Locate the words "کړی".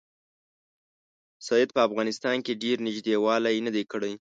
3.91-4.13